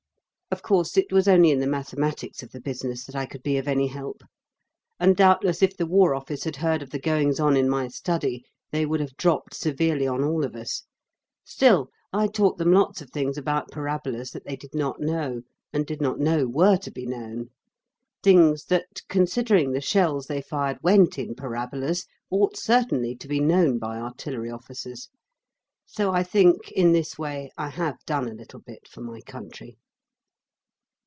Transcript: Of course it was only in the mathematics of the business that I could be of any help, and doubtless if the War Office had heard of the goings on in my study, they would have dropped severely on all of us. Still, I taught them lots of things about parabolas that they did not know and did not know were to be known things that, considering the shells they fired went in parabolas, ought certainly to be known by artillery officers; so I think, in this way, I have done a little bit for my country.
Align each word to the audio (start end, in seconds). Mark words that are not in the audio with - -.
Of 0.53 0.63
course 0.63 0.97
it 0.97 1.13
was 1.13 1.29
only 1.29 1.51
in 1.51 1.61
the 1.61 1.65
mathematics 1.65 2.43
of 2.43 2.51
the 2.51 2.59
business 2.59 3.05
that 3.05 3.15
I 3.15 3.25
could 3.25 3.41
be 3.41 3.55
of 3.55 3.69
any 3.69 3.87
help, 3.87 4.21
and 4.99 5.15
doubtless 5.15 5.61
if 5.61 5.77
the 5.77 5.85
War 5.85 6.13
Office 6.13 6.43
had 6.43 6.57
heard 6.57 6.81
of 6.83 6.89
the 6.89 6.99
goings 6.99 7.39
on 7.39 7.55
in 7.55 7.69
my 7.69 7.87
study, 7.87 8.43
they 8.71 8.85
would 8.85 8.99
have 8.99 9.15
dropped 9.15 9.53
severely 9.53 10.05
on 10.05 10.25
all 10.25 10.43
of 10.43 10.53
us. 10.53 10.83
Still, 11.45 11.87
I 12.11 12.27
taught 12.27 12.57
them 12.57 12.73
lots 12.73 13.01
of 13.01 13.11
things 13.11 13.37
about 13.37 13.71
parabolas 13.71 14.31
that 14.31 14.43
they 14.43 14.57
did 14.57 14.75
not 14.75 14.99
know 14.99 15.43
and 15.71 15.85
did 15.85 16.01
not 16.01 16.19
know 16.19 16.45
were 16.47 16.75
to 16.79 16.91
be 16.91 17.05
known 17.05 17.47
things 18.21 18.65
that, 18.65 19.03
considering 19.07 19.71
the 19.71 19.79
shells 19.79 20.25
they 20.27 20.41
fired 20.41 20.79
went 20.83 21.17
in 21.17 21.33
parabolas, 21.33 22.05
ought 22.29 22.57
certainly 22.57 23.15
to 23.15 23.27
be 23.29 23.39
known 23.39 23.79
by 23.79 23.97
artillery 23.97 24.51
officers; 24.51 25.07
so 25.85 26.11
I 26.11 26.23
think, 26.23 26.69
in 26.73 26.91
this 26.91 27.17
way, 27.17 27.51
I 27.57 27.69
have 27.69 28.03
done 28.05 28.27
a 28.27 28.33
little 28.33 28.59
bit 28.59 28.85
for 28.89 28.99
my 28.99 29.21
country. 29.21 29.77